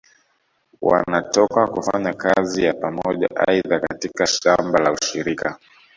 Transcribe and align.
Wanatoka 0.81 1.67
kufanya 1.67 2.13
kazi 2.13 2.63
ya 2.63 2.73
Pamoja 2.73 3.29
aidha 3.47 3.79
katika 3.79 4.27
shamba 4.27 4.79
la 4.79 4.91
ushirika 4.91 5.59